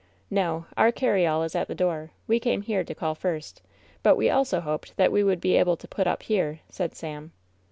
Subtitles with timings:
[0.31, 0.65] "No.
[0.77, 2.09] Our carryall is at the door.
[2.25, 3.61] We came here to call first,
[4.01, 7.33] but we also hoped that we would be able to put up here," said Sam.